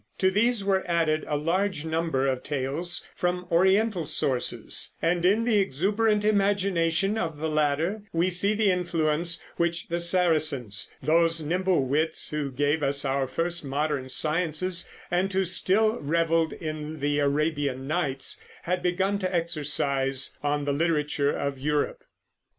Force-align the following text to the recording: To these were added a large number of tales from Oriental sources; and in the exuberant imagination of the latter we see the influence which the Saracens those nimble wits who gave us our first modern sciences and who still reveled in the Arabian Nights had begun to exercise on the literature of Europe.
To 0.17 0.31
these 0.31 0.65
were 0.65 0.83
added 0.89 1.23
a 1.27 1.37
large 1.37 1.85
number 1.85 2.25
of 2.25 2.41
tales 2.41 3.05
from 3.15 3.45
Oriental 3.51 4.07
sources; 4.07 4.95
and 4.99 5.23
in 5.23 5.43
the 5.43 5.59
exuberant 5.59 6.25
imagination 6.25 7.19
of 7.19 7.37
the 7.37 7.47
latter 7.47 8.01
we 8.11 8.31
see 8.31 8.55
the 8.55 8.71
influence 8.71 9.39
which 9.57 9.89
the 9.89 9.99
Saracens 9.99 10.91
those 11.03 11.39
nimble 11.39 11.85
wits 11.85 12.31
who 12.31 12.49
gave 12.51 12.81
us 12.81 13.05
our 13.05 13.27
first 13.27 13.63
modern 13.63 14.09
sciences 14.09 14.89
and 15.11 15.31
who 15.31 15.45
still 15.45 15.99
reveled 15.99 16.51
in 16.51 16.99
the 16.99 17.19
Arabian 17.19 17.85
Nights 17.85 18.41
had 18.63 18.81
begun 18.81 19.19
to 19.19 19.31
exercise 19.31 20.35
on 20.41 20.65
the 20.65 20.73
literature 20.73 21.29
of 21.31 21.59
Europe. 21.59 22.03